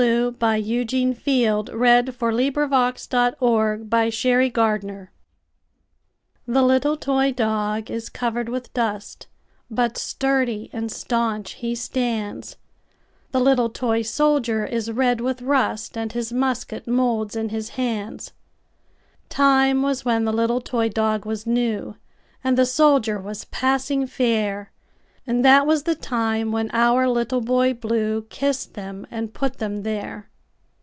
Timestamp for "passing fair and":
23.45-25.45